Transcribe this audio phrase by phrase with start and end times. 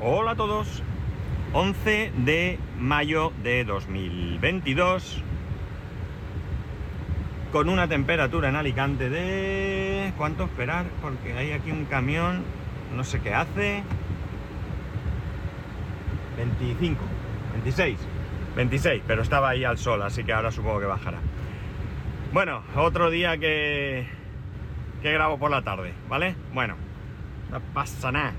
[0.00, 0.80] Hola a todos.
[1.54, 5.24] 11 de mayo de 2022.
[7.50, 10.12] Con una temperatura en Alicante de...
[10.16, 10.86] ¿Cuánto esperar?
[11.02, 12.44] Porque hay aquí un camión,
[12.94, 13.82] no sé qué hace.
[16.36, 17.00] 25,
[17.54, 17.98] 26,
[18.54, 21.18] 26, pero estaba ahí al sol, así que ahora supongo que bajará.
[22.32, 24.06] Bueno, otro día que,
[25.02, 26.36] que grabo por la tarde, ¿vale?
[26.54, 26.76] Bueno,
[27.50, 28.34] no pasa nada.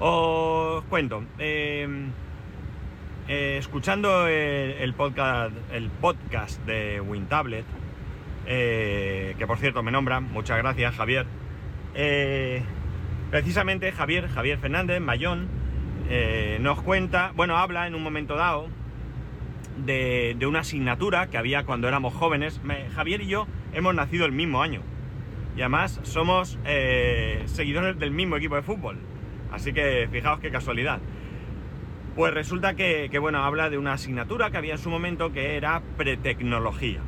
[0.00, 1.24] Os cuento.
[1.38, 1.86] eh,
[3.28, 7.64] eh, escuchando el, podcast, el podcast de WinTablet,
[8.46, 11.26] eh, que por cierto me nombran, muchas gracias Javier.
[11.94, 12.62] eh,
[13.30, 15.46] precisamente Javier, Javier Fernández, Mayón,
[16.08, 18.66] eh, nos cuenta, bueno, habla en un momento dado
[19.84, 22.60] de, de una asignatura que había cuando éramos jóvenes.
[22.64, 24.80] Me- Javier y yo hemos nacido el mismo año.
[25.56, 26.58] Y además somos
[27.46, 28.96] seguidores del mismo equipo de fútbol.
[29.52, 31.00] Así que fijaos qué casualidad.
[32.14, 35.80] Pues resulta que, bueno, habla de una asignatura que había en su momento que era
[35.96, 37.00] pretecnología.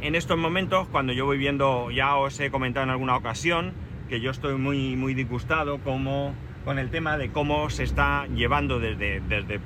[0.00, 3.72] En estos momentos, cuando yo voy viendo, ya os he comentado en alguna ocasión,
[4.08, 8.78] que yo estoy muy, muy disgustado como, con el tema de cómo se está llevando
[8.78, 9.60] desde, desde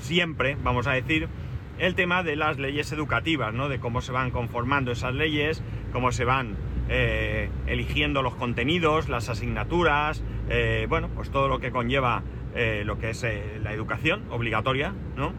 [0.00, 1.28] siempre, vamos a decir,
[1.78, 3.68] el tema de las leyes educativas, ¿no?
[3.68, 5.62] De cómo se van conformando esas leyes,
[5.92, 6.56] cómo se van
[6.92, 12.24] eh, eligiendo los contenidos, las asignaturas, eh, bueno, pues todo lo que conlleva
[12.56, 13.24] eh, lo que es
[13.62, 15.32] la educación obligatoria, ¿no?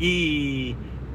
[0.00, 0.74] Y,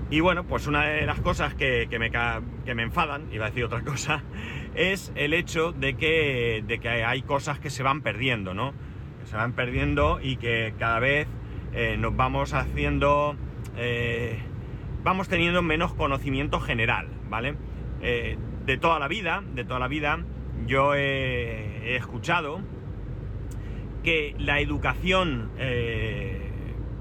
[0.10, 3.66] y bueno, pues una de las cosas que, me, que me enfadan, iba a decir
[3.66, 4.24] otra cosa,
[4.76, 8.72] es el hecho de que, de que hay cosas que se van perdiendo, ¿no?
[9.20, 11.28] Que se van perdiendo y que cada vez
[11.98, 13.36] nos vamos haciendo,
[15.04, 17.56] vamos teniendo menos conocimiento general, ¿vale?
[18.72, 20.24] De toda la vida, de toda la vida,
[20.66, 22.62] yo he, escuchado
[24.02, 26.40] que la educación eh,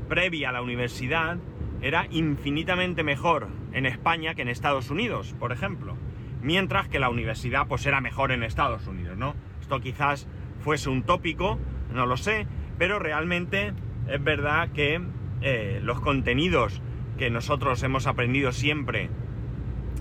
[0.09, 1.39] previa a la universidad
[1.81, 5.97] era infinitamente mejor en España que en Estados Unidos, por ejemplo.
[6.43, 9.37] Mientras que la universidad pues era mejor en Estados Unidos, ¿no?
[9.61, 10.27] Esto quizás
[10.59, 11.57] fuese un tópico,
[11.95, 12.49] no lo sé,
[12.79, 13.75] pero realmente
[14.09, 15.01] es verdad que
[15.41, 16.83] eh, los contenidos
[17.17, 19.09] que nosotros hemos aprendido siempre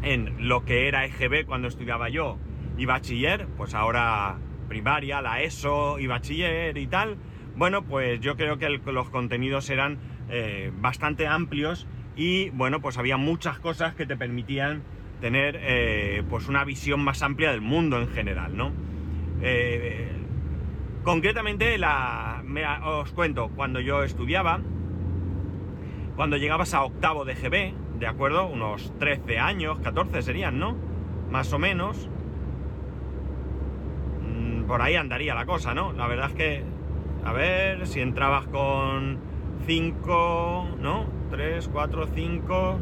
[0.01, 2.37] en lo que era EGB cuando estudiaba yo
[2.77, 4.37] y bachiller, pues ahora
[4.67, 7.17] primaria, la ESO y bachiller y tal,
[7.55, 9.97] bueno, pues yo creo que los contenidos eran
[10.29, 14.83] eh, bastante amplios y bueno, pues había muchas cosas que te permitían
[15.19, 18.71] tener eh, pues una visión más amplia del mundo en general, ¿no?
[19.41, 20.11] Eh,
[21.03, 24.61] concretamente, la, me- os cuento, cuando yo estudiaba,
[26.15, 28.47] cuando llegabas a octavo de GB, ¿de acuerdo?
[28.47, 30.75] Unos 13 años, 14 serían, ¿no?
[31.29, 32.09] Más o menos.
[34.23, 35.91] Mm, Por ahí andaría la cosa, ¿no?
[35.93, 36.63] La verdad es que,
[37.25, 39.19] a ver, si entrabas con
[39.65, 41.05] 5, ¿no?
[41.29, 42.79] 3, 4, 5...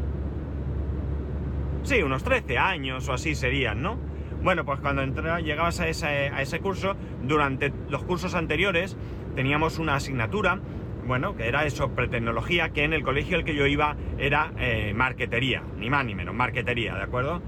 [1.82, 3.96] Sí, unos 13 años o así serían, ¿no?
[4.42, 5.04] Bueno, pues cuando
[5.38, 8.96] llegabas a ese, a ese curso, durante los cursos anteriores
[9.34, 10.60] teníamos una asignatura,
[11.08, 14.92] bueno, que era eso, pretecnología, que en el colegio al que yo iba era eh,
[14.94, 17.42] marquetería, ni más ni menos, marquetería, ¿de acuerdo?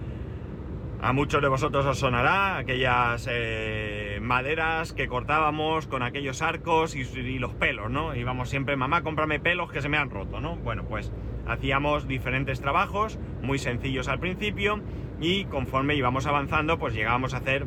[1.02, 7.00] A muchos de vosotros os sonará aquellas eh, maderas que cortábamos con aquellos arcos y,
[7.00, 8.14] y los pelos, ¿no?
[8.14, 10.56] Íbamos siempre, mamá, cómprame pelos que se me han roto, ¿no?
[10.56, 11.12] Bueno, pues
[11.46, 14.80] hacíamos diferentes trabajos, muy sencillos al principio,
[15.20, 17.66] y conforme íbamos avanzando, pues llegábamos a hacer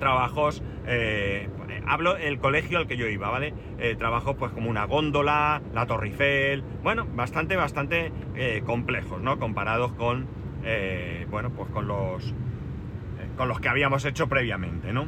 [0.00, 1.48] trabajos, eh,
[1.86, 3.54] hablo el colegio al que yo iba, ¿vale?
[3.78, 9.38] Eh, trabajos pues como una góndola, la Torre Eiffel, bueno, bastante, bastante eh, complejos, ¿no?
[9.38, 10.26] Comparados con,
[11.30, 12.34] bueno, pues con los,
[13.36, 15.06] con los que habíamos hecho previamente, ¿no?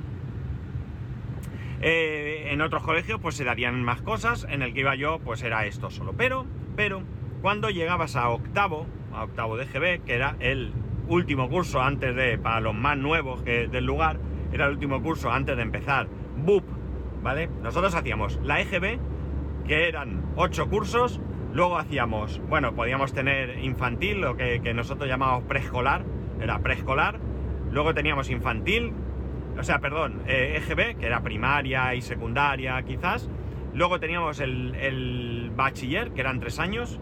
[1.84, 5.66] En otros colegios pues se darían más cosas, en el que iba yo pues era
[5.66, 7.02] esto solo, pero, pero,
[7.40, 10.72] cuando llegabas a octavo, a octavo de GB, que era el
[11.08, 14.18] último curso antes de, para los más nuevos del lugar,
[14.52, 16.08] era el último curso antes de empezar.
[16.36, 16.64] BUP,
[17.22, 17.48] ¿vale?
[17.62, 18.98] Nosotros hacíamos la EGB,
[19.66, 21.20] que eran ocho cursos,
[21.52, 26.04] luego hacíamos, bueno, podíamos tener infantil, lo que, nosotros llamamos preescolar,
[26.40, 27.18] era preescolar,
[27.70, 28.92] luego teníamos infantil,
[29.58, 33.28] o sea, perdón, eh, EGB, que era primaria y secundaria quizás,
[33.74, 36.98] luego teníamos el, el bachiller, que eran tres años,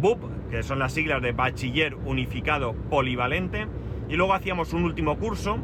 [0.00, 3.66] BUP, que son las siglas de Bachiller Unificado Polivalente,
[4.08, 5.58] y luego hacíamos un último curso,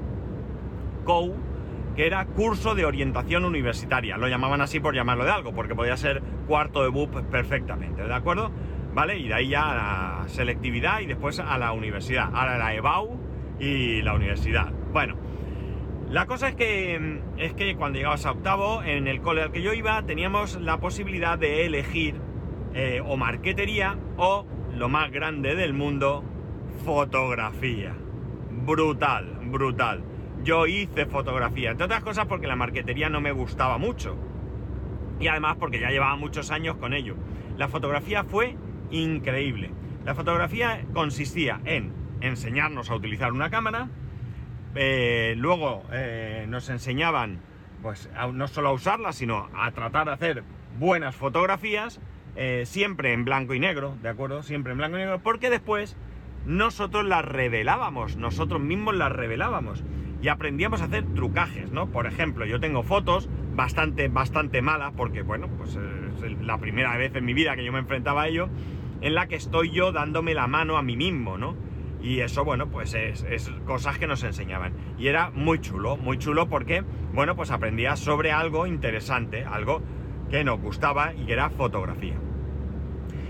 [1.97, 4.17] Que era curso de orientación universitaria.
[4.17, 8.15] Lo llamaban así por llamarlo de algo, porque podía ser cuarto de BUP perfectamente, ¿de
[8.15, 8.51] acuerdo?
[8.95, 9.19] ¿Vale?
[9.19, 9.75] Y de ahí ya a
[10.23, 12.31] la selectividad y después a la universidad.
[12.33, 13.19] Ahora la EBAU
[13.59, 14.73] y la universidad.
[14.93, 15.17] Bueno,
[16.11, 19.63] La cosa es que, es que cuando llegabas a octavo, en el cole al que
[19.63, 22.17] yo iba, teníamos la posibilidad de elegir
[22.75, 26.25] eh, o marquetería o, lo más grande del mundo,
[26.85, 27.95] fotografía.
[28.67, 30.03] Brutal, brutal.
[30.43, 34.17] Yo hice fotografía, entre otras cosas porque la marquetería no me gustaba mucho.
[35.19, 37.15] Y además porque ya llevaba muchos años con ello.
[37.59, 38.57] La fotografía fue
[38.91, 39.71] increíble.
[40.05, 41.93] La fotografía consistía en
[42.23, 43.89] enseñarnos a utilizar una cámara,
[44.75, 47.41] eh, luego eh, nos enseñaban
[47.83, 50.45] pues no solo a usarla, sino a tratar de hacer
[50.79, 52.01] buenas fotografías,
[52.37, 54.43] eh, siempre en blanco y negro, ¿de acuerdo?
[54.43, 55.97] Siempre en blanco y negro, porque después
[56.45, 59.83] nosotros las revelábamos, nosotros mismos las revelábamos
[60.23, 61.87] y aprendíamos a hacer trucajes, ¿no?
[61.87, 67.15] Por ejemplo, yo tengo fotos bastante, bastante malas, porque bueno, pues es la primera vez
[67.15, 68.49] en mi vida que yo me enfrentaba a ello,
[69.01, 71.57] en la que estoy yo dándome la mano a mí mismo, ¿no?
[72.03, 74.73] Y eso, bueno, pues es, cosas que nos enseñaban.
[74.99, 76.83] Y era muy chulo, muy chulo porque,
[77.13, 79.83] bueno, pues aprendía sobre algo interesante, algo
[80.31, 82.15] que nos gustaba y que era fotografía.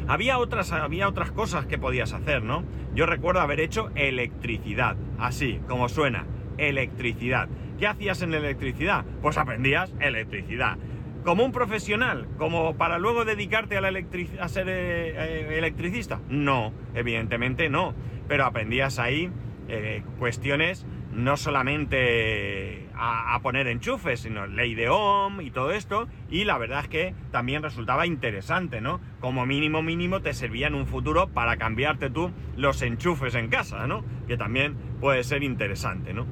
[0.06, 2.64] Había otras, había otras cosas que podías hacer, ¿no?
[2.94, 6.26] Yo recuerdo haber hecho electricidad, así como suena,
[6.68, 7.48] electricidad.
[7.78, 9.04] ¿Qué hacías en electricidad?
[9.22, 10.76] Pues aprendías electricidad.
[11.24, 12.28] ¿Como un profesional?
[12.38, 13.90] ¿Como para luego dedicarte a, la
[14.40, 16.20] a ser eh, eh, electricista?
[16.28, 17.94] No, evidentemente no
[18.30, 19.28] pero aprendías ahí
[19.66, 26.44] eh, cuestiones no solamente a, poner enchufes, sino ley de Ohm y todo esto, y
[26.44, 29.00] la verdad es que también resultaba interesante, ¿no?
[29.18, 33.88] Como mínimo mínimo te servía en un futuro para cambiarte tú los enchufes en casa,
[33.88, 34.04] ¿no?
[34.28, 36.26] Que también puede ser interesante, ¿no?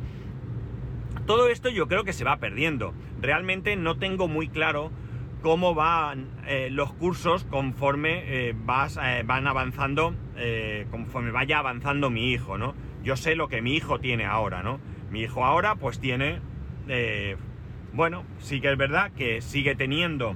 [1.28, 2.94] Todo esto yo creo que se va perdiendo.
[3.20, 4.90] Realmente no tengo muy claro
[5.42, 10.14] cómo van eh, los cursos conforme eh, vas, eh, van avanzando,
[10.90, 12.74] conforme vaya avanzando mi hijo, ¿no?
[13.02, 14.80] Yo sé lo que mi hijo tiene ahora, ¿no?
[15.10, 16.40] Mi hijo ahora pues tiene,
[17.92, 20.34] bueno, sí que es verdad que sigue teniendo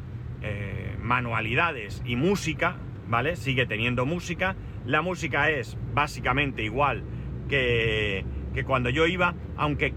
[1.01, 2.77] manualidades y música,
[3.09, 3.37] ¿vale?
[3.37, 4.57] Sigue teniendo música.
[4.85, 7.03] La música es básicamente igual
[7.49, 9.95] que, que cuando yo iba, aunque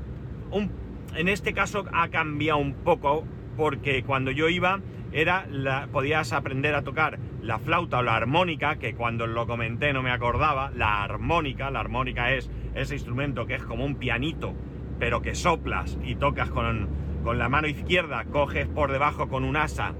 [0.52, 0.85] un,
[1.16, 3.26] en este caso ha cambiado un poco
[3.58, 4.82] porque cuando yo iba
[5.12, 9.94] era la, podías aprender a tocar la flauta o la armónica, que cuando lo comenté
[9.94, 14.54] no me acordaba, la armónica, la armónica es ese instrumento que es como un pianito,
[15.00, 16.90] pero que soplas y tocas con,
[17.24, 19.94] con la mano izquierda, coges por debajo con un asa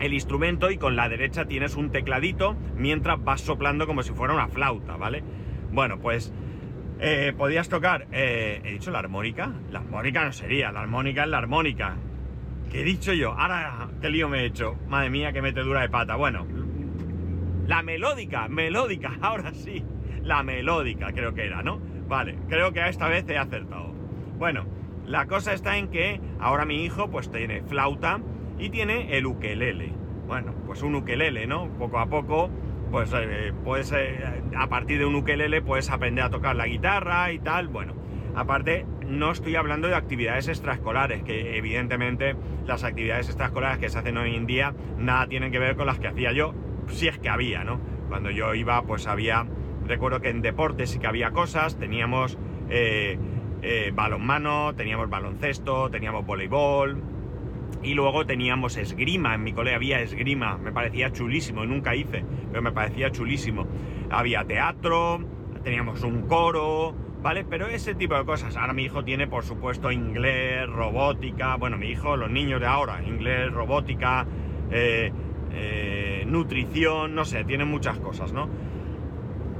[0.00, 4.34] el instrumento y con la derecha tienes un tecladito mientras vas soplando como si fuera
[4.34, 5.22] una flauta, ¿vale?
[5.72, 6.32] Bueno, pues
[7.00, 11.28] eh, podías tocar, eh, he dicho la armónica, la armónica no sería, la armónica es
[11.28, 11.96] la armónica,
[12.70, 13.32] ¿Qué he dicho yo?
[13.32, 14.76] Ahora, qué lío me he hecho.
[14.88, 16.16] Madre mía, que mete dura de pata.
[16.16, 16.46] Bueno,
[17.66, 19.84] la melódica, melódica, ahora sí.
[20.22, 21.80] La melódica creo que era, ¿no?
[22.08, 23.92] Vale, creo que esta vez he acertado.
[24.38, 24.66] Bueno,
[25.06, 28.20] la cosa está en que ahora mi hijo pues tiene flauta
[28.58, 29.92] y tiene el ukelele.
[30.26, 31.68] Bueno, pues un ukelele, ¿no?
[31.78, 32.50] Poco a poco,
[32.90, 37.32] pues eh, puedes, eh, a partir de un ukelele puedes aprender a tocar la guitarra
[37.32, 37.68] y tal.
[37.68, 37.94] Bueno,
[38.34, 42.36] Aparte, no estoy hablando de actividades extraescolares, que evidentemente
[42.66, 45.98] las actividades extraescolares que se hacen hoy en día nada tienen que ver con las
[45.98, 46.54] que hacía yo,
[46.86, 47.80] si es que había, ¿no?
[48.08, 49.44] Cuando yo iba, pues había,
[49.88, 52.38] recuerdo que en deportes sí que había cosas, teníamos
[52.70, 53.18] eh,
[53.92, 57.02] balonmano, teníamos baloncesto, teníamos voleibol,
[57.82, 62.62] y luego teníamos esgrima, en mi cole había esgrima, me parecía chulísimo, nunca hice, pero
[62.62, 63.66] me parecía chulísimo.
[64.10, 65.20] Había teatro,
[65.62, 67.44] teníamos un coro, ¿vale?
[67.44, 68.56] Pero ese tipo de cosas.
[68.56, 73.02] Ahora mi hijo tiene, por supuesto, inglés, robótica, bueno, mi hijo, los niños de ahora,
[73.04, 74.26] inglés, robótica,
[74.70, 75.12] eh,
[75.52, 78.48] eh, nutrición, no sé, tienen muchas cosas, ¿no?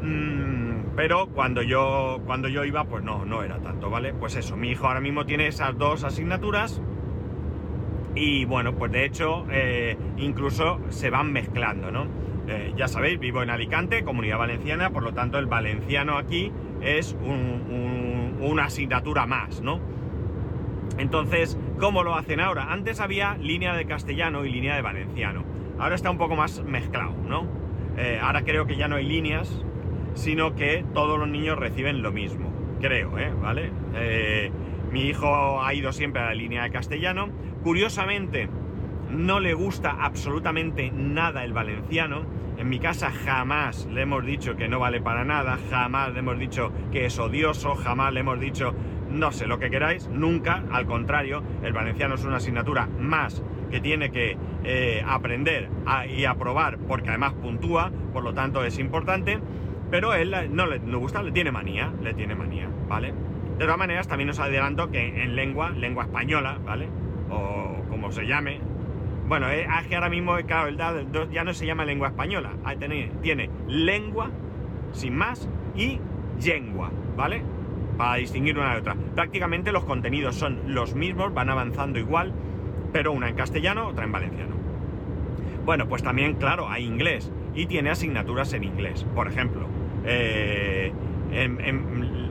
[0.03, 4.13] Mm, pero cuando yo, cuando yo iba, pues no, no era tanto, ¿vale?
[4.13, 6.81] Pues eso, mi hijo ahora mismo tiene esas dos asignaturas
[8.15, 12.29] y bueno, pues de hecho, eh, incluso se van mezclando, ¿no?
[12.77, 16.51] ya sabéis, vivo en Alicante, comunidad valenciana, por lo tanto el valenciano aquí
[16.81, 17.15] es
[18.41, 19.81] una asignatura más, ¿no?
[20.99, 22.73] Entonces, ¿cómo lo hacen ahora?
[22.73, 25.45] Antes había línea de castellano y línea de valenciano.
[25.79, 27.47] Ahora está un poco más mezclado, ¿no?
[27.97, 29.65] Eh, ahora creo que ya no hay líneas,
[30.15, 32.53] sino que todos los niños reciben lo mismo.
[32.81, 33.33] Creo, ¿eh?
[33.41, 33.71] ¿Vale?
[33.95, 34.51] Eh,
[34.91, 37.29] mi hijo ha ido siempre a la línea de castellano.
[37.69, 38.49] Curiosamente,
[39.11, 42.23] no le gusta absolutamente nada el valenciano
[42.57, 46.39] en mi casa jamás le hemos dicho que no vale para nada, jamás le hemos
[46.39, 48.75] dicho que es odioso, jamás le hemos dicho
[49.11, 53.83] no sé lo que queráis, nunca, al contrario, el valenciano es una asignatura más que
[53.83, 55.69] tiene que eh, aprender
[56.09, 59.41] y aprobar porque además puntúa, por lo tanto es importante,
[59.91, 63.13] pero él no le, gusta, le tiene manía, le tiene manía, ¿vale?
[63.59, 66.89] De todas maneras, también os adelanto que en lengua, lengua española, ¿vale?
[67.31, 68.61] O como se llame.
[69.29, 72.53] Bueno, eh, es que ahora mismo, claro, el ya no se llama lengua española.
[73.23, 74.31] Tiene, lengua,
[74.93, 76.01] sin más, y
[76.45, 77.43] lengua, ¿vale?
[77.97, 78.97] Para distinguir una de otra.
[79.15, 82.33] Prácticamente los contenidos son los mismos, van avanzando igual,
[82.93, 84.57] pero una en castellano, otra en valenciano.
[85.65, 89.05] Bueno, pues también, claro, hay inglés y tiene asignaturas en inglés.
[89.15, 89.67] Por ejemplo,
[90.07, 90.93] eh,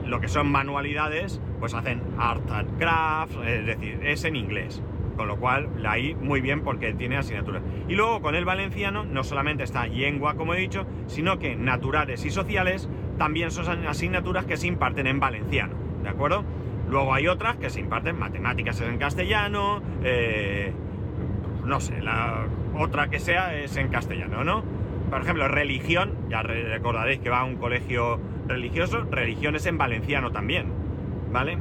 [0.04, 4.82] lo que son manualidades, pues hacen art and craft, es decir, es en inglés.
[5.18, 7.60] Con lo cual, ahí muy bien porque tiene asignaturas.
[7.88, 12.24] Y luego con el valenciano no solamente está lengua, como he dicho, sino que naturales
[12.24, 16.44] y sociales también son asignaturas que se imparten en valenciano, ¿de acuerdo?
[16.88, 20.72] Luego hay otras que se imparten matemáticas en castellano, eh,
[21.64, 22.46] no sé, la
[22.78, 24.62] otra que sea es en castellano, ¿no?
[25.10, 30.30] Por ejemplo, religión, ya recordaréis que va a un colegio religioso, religión es en valenciano
[30.30, 30.66] también,
[31.32, 31.58] ¿vale?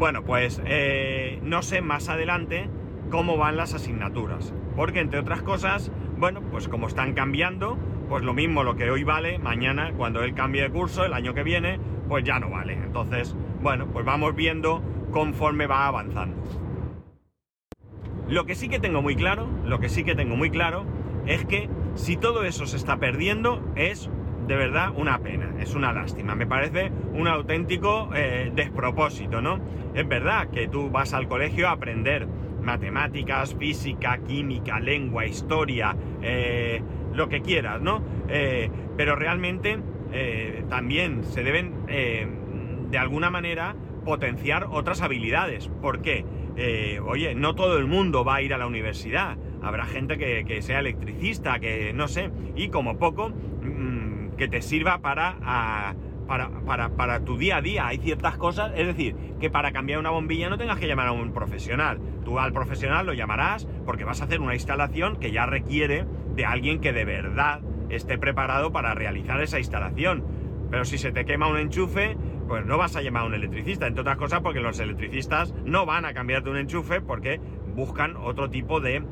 [0.00, 2.70] Bueno, pues eh, no sé más adelante
[3.10, 7.76] cómo van las asignaturas, porque entre otras cosas, bueno, pues como están cambiando,
[8.08, 11.34] pues lo mismo lo que hoy vale, mañana cuando él cambie de curso, el año
[11.34, 11.78] que viene,
[12.08, 12.72] pues ya no vale.
[12.72, 16.34] Entonces, bueno, pues vamos viendo conforme va avanzando.
[18.26, 20.86] Lo que sí que tengo muy claro, lo que sí que tengo muy claro
[21.26, 24.08] es que si todo eso se está perdiendo es
[24.50, 29.60] de verdad una pena, es una lástima, me parece un auténtico eh, despropósito, ¿no?
[29.94, 32.26] Es verdad que tú vas al colegio a aprender
[32.60, 36.82] matemáticas, física, química, lengua, historia, eh,
[37.14, 38.02] lo que quieras, ¿no?
[38.28, 39.78] Eh, pero realmente
[40.68, 45.68] también se deben, de alguna manera, potenciar otras habilidades.
[45.68, 46.24] ¿Por qué?
[47.06, 50.80] oye, no todo el mundo va a ir a la universidad habrá gente que, sea
[50.80, 53.32] electricista, que no sé, y como poco
[54.40, 55.36] que te sirva para,
[56.26, 57.86] para, para, tu día a día.
[57.86, 61.12] Hay ciertas cosas, es decir, que para cambiar una bombilla no tengas que llamar a
[61.12, 62.00] un profesional.
[62.24, 66.46] Tú al profesional lo llamarás porque vas a hacer una instalación que ya requiere de
[66.46, 70.24] alguien que de verdad esté preparado para realizar esa instalación.
[70.70, 72.16] Pero si se te quema un enchufe,
[72.48, 75.84] pues no vas a llamar a un electricista, entre otras cosas porque los electricistas no
[75.84, 77.42] van a cambiarte un enchufe porque
[77.74, 79.04] buscan otro tipo de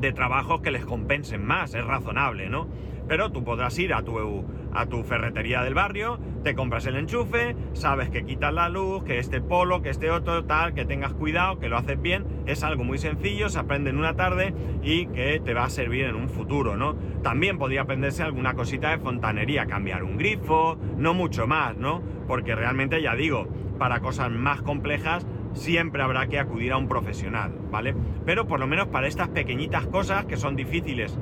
[0.00, 2.68] de trabajos que les compensen más, es razonable, ¿no?
[3.08, 7.56] Pero tú podrás ir a tu, a tu ferretería del barrio, te compras el enchufe,
[7.72, 11.58] sabes que quitas la luz, que este polo, que este otro, tal, que tengas cuidado,
[11.58, 15.40] que lo haces bien, es algo muy sencillo, se aprende en una tarde y que
[15.40, 16.96] te va a servir en un futuro, ¿no?
[17.22, 22.02] También podría aprenderse alguna cosita de fontanería, cambiar un grifo, no mucho más, ¿no?
[22.26, 27.52] Porque realmente ya digo, para cosas más complejas siempre habrá que acudir a un profesional,
[27.70, 27.94] ¿vale?
[28.26, 31.18] Pero por lo menos para estas pequeñitas cosas que son difíciles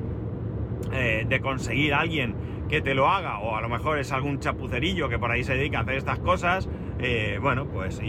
[0.93, 2.35] eh, de conseguir alguien
[2.69, 5.55] que te lo haga, o a lo mejor es algún chapucerillo que por ahí se
[5.55, 6.69] dedica a hacer estas cosas,
[6.99, 8.01] eh, bueno, pues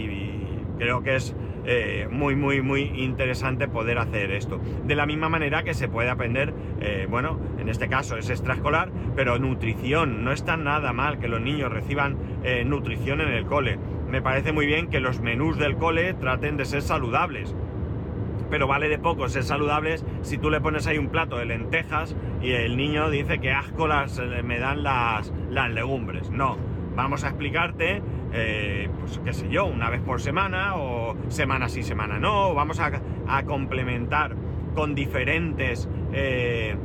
[0.77, 4.59] creo que es eh, muy, muy, muy interesante poder hacer esto.
[4.85, 6.53] De la misma manera que se puede aprender,
[7.09, 10.23] bueno, en este caso es extraescolar, pero nutrición.
[10.23, 12.17] No está nada mal que los niños reciban
[12.65, 16.65] nutrición en el cole me parece muy bien que los menús del cole traten de
[16.65, 17.55] ser saludables.
[18.49, 22.15] Pero vale de poco ser saludables si tú le pones ahí un plato de lentejas
[22.41, 26.29] y el niño dice que asco las, eh, me dan las, las legumbres.
[26.29, 26.57] No,
[26.95, 28.01] vamos a explicarte,
[28.33, 32.53] eh, pues qué sé yo, una vez por semana o semana sí, semana no.
[32.53, 32.91] Vamos a,
[33.45, 34.35] complementar
[34.75, 36.75] con diferentes eh,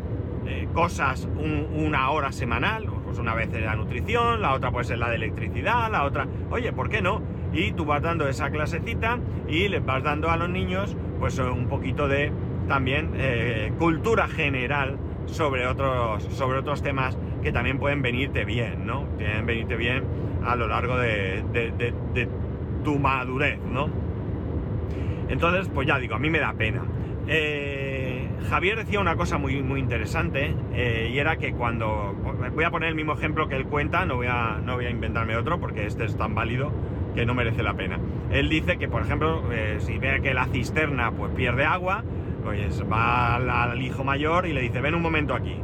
[0.73, 5.09] cosas una hora semanal pues una vez es la nutrición, la otra puede ser la
[5.09, 7.21] de electricidad, la otra, oye, ¿por qué no?
[7.53, 11.69] Y tú vas dando esa clasecita y les vas dando a los niños pues un
[11.69, 12.33] poquito de
[12.67, 19.05] también eh, cultura general sobre otros, sobre otros temas que también pueden venirte bien, ¿no?
[19.05, 20.03] Pueden venirte bien
[20.45, 22.29] a lo largo de, de
[22.83, 23.89] tu madurez, ¿no?
[25.29, 26.83] Entonces, pues ya digo, a mí me da pena.
[27.29, 32.15] Eh, Javier decía una cosa muy, muy interesante eh, y era que cuando...
[32.53, 34.91] Voy a poner el mismo ejemplo que él cuenta, no voy, a, no voy a
[34.91, 36.73] inventarme otro porque este es tan válido
[37.15, 37.99] que no merece la pena.
[38.31, 42.05] Él dice que, por ejemplo, eh, si ve que la cisterna pues pierde agua,
[42.45, 45.57] pues va al, hijo mayor y le dice, ven un momento aquí,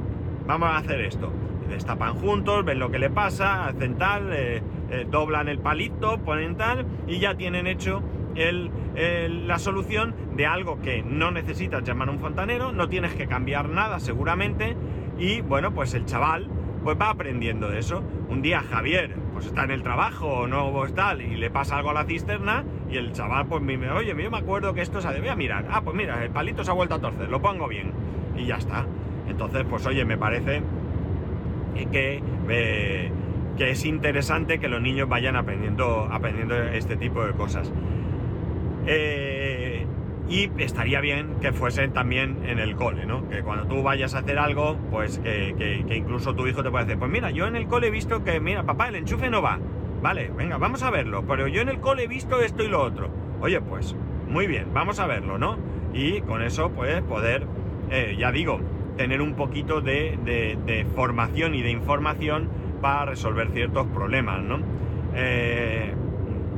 [0.47, 1.33] vamos a hacer esto.
[1.69, 4.31] destapan juntos, ven lo que le pasa, hacen tal,
[5.11, 8.03] doblan el palito, ponen tal y ya tienen hecho
[8.37, 13.69] la solución de algo que no necesitas llamar a un fontanero, no tienes que cambiar
[13.69, 14.77] nada seguramente
[15.19, 16.49] y bueno, pues el chaval
[16.87, 18.05] pues va aprendiendo de eso.
[18.29, 21.91] Un día Javier pues está en el trabajo o no está y le pasa algo
[21.91, 25.09] a la cisterna y el chaval pues me oye, yo me acuerdo que esto se
[25.09, 25.67] debe a mirar.
[25.69, 27.91] Ah, pues mira, el palito se ha vuelto a torcer, lo pongo bien
[28.37, 28.87] y ya está.
[29.29, 30.63] Entonces, pues oye, me parece
[31.91, 32.23] que...
[32.49, 33.11] Eh,
[33.57, 37.73] que es interesante que los niños vayan aprendiendo, aprendiendo este tipo de cosas.
[38.87, 39.87] Eh,
[40.29, 43.29] y estaría bien que fuesen también en el cole, ¿no?
[43.29, 46.99] Que cuando tú vayas a hacer algo, pues que, incluso tu hijo te pueda decir,
[46.99, 49.59] pues mira, yo en el cole he visto que, mira, papá, el enchufe no va.
[50.03, 52.83] Vale, venga, vamos a verlo, pero yo en el cole he visto esto y lo
[52.83, 53.09] otro.
[53.41, 53.97] Oye, pues,
[54.29, 55.59] muy bien, vamos a verlo, ¿no?
[55.95, 57.47] Y con eso, pues, poder,
[57.91, 58.61] eh, ya digo,
[58.97, 62.49] tener un poquito de, formación y de información
[62.81, 64.59] para resolver ciertos problemas, ¿no?
[65.15, 65.95] Eh,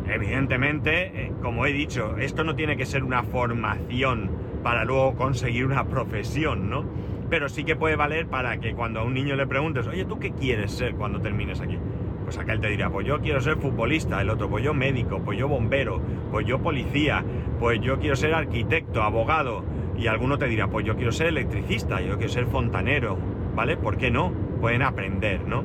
[0.08, 4.30] evidentemente, eh, como he dicho, esto no tiene que ser una formación
[4.62, 6.84] para luego conseguir una profesión, ¿no?
[7.30, 10.18] Pero sí que puede valer para que cuando a un niño le preguntes, oye, ¿tú
[10.18, 11.78] qué quieres ser cuando termines aquí?
[12.24, 15.20] Pues acá él te dirá, pues yo quiero ser futbolista, el otro, pues yo médico,
[15.24, 16.00] pues yo bombero,
[16.30, 17.24] pues yo policía,
[17.58, 19.64] pues yo quiero ser arquitecto, abogado,
[19.96, 23.18] y alguno te dirá, pues yo quiero ser electricista, yo quiero ser fontanero,
[23.54, 23.76] ¿vale?
[23.76, 24.32] ¿Por qué no?
[24.60, 25.64] Pueden aprender, ¿no?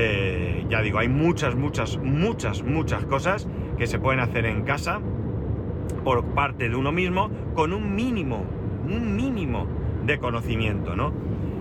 [0.00, 5.00] Eh, ya digo, hay muchas, muchas, muchas, muchas cosas que se pueden hacer en casa
[6.04, 8.44] por parte de uno mismo con un mínimo,
[8.88, 9.66] un mínimo
[10.06, 11.12] de conocimiento, ¿no?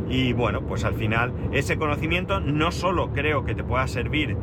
[0.08, 4.38] Y bueno, pues al final ese conocimiento no solo creo que te pueda servir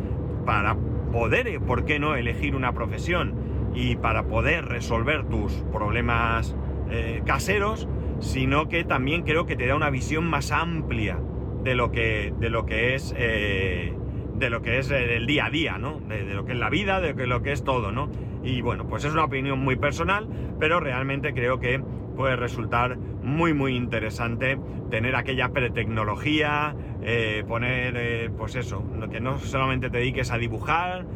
[0.45, 0.77] para
[1.13, 3.35] poder, ¿por qué no?, elegir una profesión
[3.77, 6.57] y para poder resolver tus problemas
[6.91, 11.21] eh, caseros, sino que también creo que te da una visión más amplia
[11.65, 13.93] de lo que, de lo que es eh,
[14.35, 16.01] de lo que es el día a día, ¿no?
[16.01, 18.11] De, lo que es la vida, de lo que es todo, ¿no?
[18.43, 20.29] Y bueno, pues es una opinión muy personal,
[20.59, 21.81] pero realmente creo que
[22.17, 24.59] puede resultar muy muy interesante
[24.91, 31.07] tener aquella pretecnología, eh, poner, eh, pues eso, que no solamente te dediques a dibujar,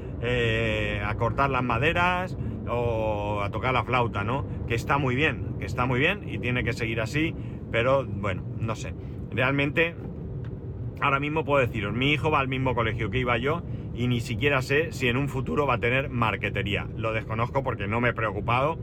[1.05, 2.37] a cortar las maderas
[2.69, 4.47] o a tocar la flauta, ¿no?
[4.67, 7.35] Que está muy bien, que está muy bien y tiene que seguir así,
[7.71, 8.95] pero bueno, no sé.
[9.31, 9.95] Realmente
[11.01, 13.63] ahora mismo puedo deciros, mi hijo va al mismo colegio que iba yo
[13.95, 16.87] y ni siquiera sé si en un futuro va a tener marquetería.
[16.97, 18.79] Lo desconozco porque no me he preocupado.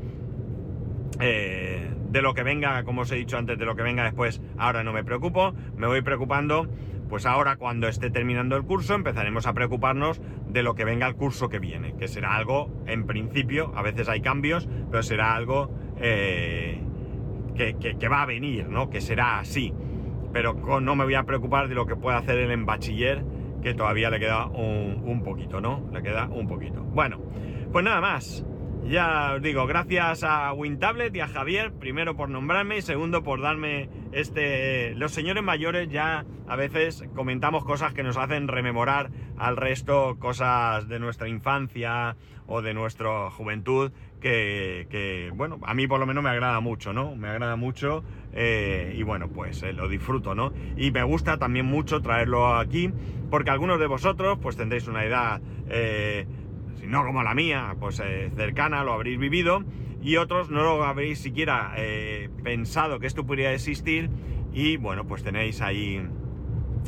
[1.22, 4.42] Eh, de lo que venga, como os he dicho antes, de lo que venga después,
[4.58, 5.54] ahora no me preocupo.
[5.78, 6.68] Me voy preocupando,
[7.10, 11.16] pues ahora cuando esté terminando el curso empezaremos a preocuparnos de lo que venga el
[11.16, 15.74] curso que viene, que será algo, en principio, a veces hay cambios, pero será algo
[16.00, 16.82] eh,
[17.56, 18.90] que, va a venir, ¿no?
[18.90, 19.74] Que será así
[20.36, 23.24] pero no me voy a preocupar de lo que puede hacer él en bachiller,
[23.64, 25.90] que todavía le queda un, poquito, ¿no?
[25.94, 26.82] Le queda un poquito.
[26.82, 27.22] Bueno,
[27.72, 28.46] pues nada más.
[28.88, 33.42] Ya os digo, gracias a WinTablet y a Javier, primero por nombrarme y segundo por
[33.42, 34.94] darme este...
[34.94, 40.88] Los señores mayores ya a veces comentamos cosas que nos hacen rememorar al resto cosas
[40.88, 46.30] de nuestra infancia o de nuestra juventud que, bueno, a mí por lo menos me
[46.32, 47.16] agrada mucho, ¿no?
[47.16, 50.52] Me agrada mucho eh, y bueno, pues eh, lo disfruto, ¿no?
[50.78, 52.92] Y me gusta también mucho traerlo aquí
[53.30, 56.26] porque algunos de vosotros pues tendréis una edad, eh,
[56.88, 58.02] no como la mía, pues
[58.36, 59.64] cercana, lo habréis vivido
[60.02, 61.74] y otros no lo habréis siquiera
[62.44, 64.10] pensado que esto pudiera existir
[64.54, 66.02] y bueno, pues tenéis ahí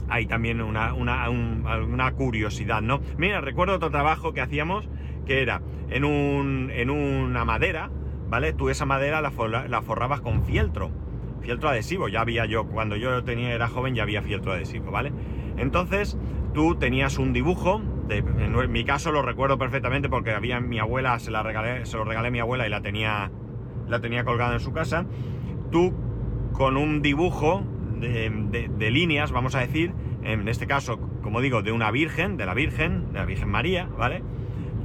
[0.10, 3.01] hay también una, una, una, curiosidad, ¿no?
[3.17, 4.88] Mira, recuerdo otro trabajo que hacíamos
[5.25, 7.89] que era en, un, en una madera,
[8.29, 8.53] ¿vale?
[8.53, 9.31] Tú esa madera la,
[9.67, 10.91] la, forrabas con fieltro,
[11.41, 12.07] fieltro adhesivo.
[12.07, 15.12] Ya había yo, cuando yo tenía, era joven, ya había fieltro adhesivo, ¿vale?
[15.57, 16.17] Entonces
[16.53, 21.32] tú tenías un dibujo, en mi caso lo recuerdo perfectamente porque había mi abuela, se,
[21.32, 23.32] lo regalé a mi abuela y la tenía,
[23.88, 25.06] la tenía colgada en su casa.
[25.72, 25.93] Tú
[26.54, 27.63] con un dibujo
[28.00, 29.93] de, líneas, vamos a decir,
[30.24, 33.88] en este caso, como digo, de una virgen, de la Virgen, de la Virgen María,
[33.98, 34.24] ¿vale?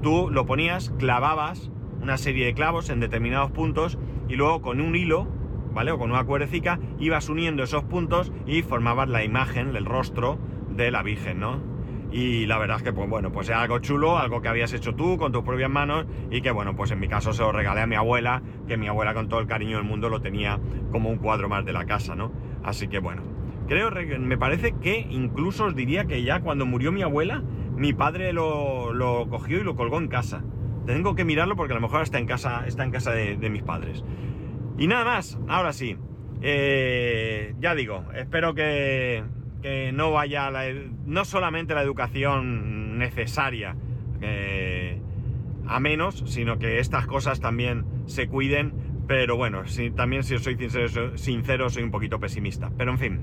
[0.02, 1.70] tú lo ponías, clavabas
[2.02, 3.96] una serie de clavos en determinados puntos
[4.28, 5.28] y luego con un hilo,
[5.72, 5.92] ¿vale?
[5.92, 10.38] O con una cuerdecica, ibas uniendo esos puntos y formabas la imagen, el rostro
[10.70, 11.71] de la Virgen, ¿no?
[12.12, 14.94] Y la verdad es que, pues bueno, pues era algo chulo, algo que habías hecho
[14.94, 17.80] tú con tus propias manos y que, bueno, pues en mi caso se lo regalé
[17.80, 21.08] a mi abuela, que mi abuela con todo el cariño del mundo lo tenía como
[21.08, 22.30] un cuadro más de la casa, ¿no?
[22.62, 23.22] Así que, bueno,
[23.66, 27.42] creo, me parece que incluso os diría que ya cuando murió mi abuela,
[27.76, 30.44] mi padre lo, cogió y lo colgó en casa.
[30.84, 33.62] Tengo que mirarlo porque a lo mejor está en casa, está en casa de, mis
[33.62, 34.04] padres.
[34.76, 35.96] Y nada más, ahora sí.
[36.42, 39.22] Eh, ya digo, espero que,
[39.92, 40.50] no vaya
[41.06, 43.76] no solamente la educación necesaria
[45.66, 48.72] a menos, sino que estas cosas también se cuiden.
[49.06, 49.62] Pero bueno,
[49.96, 50.56] también si os soy
[51.16, 52.70] sincero, soy un poquito pesimista.
[52.76, 53.20] Pero en fin,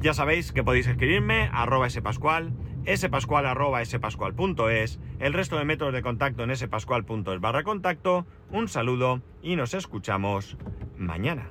[0.00, 2.52] ya sabéis que podéis escribirme arroba spascual
[2.96, 8.26] spascual arroba spascual.es, el resto de métodos de contacto en spascual.es barra contacto.
[8.50, 10.58] Un saludo y nos escuchamos
[10.98, 11.48] mañana.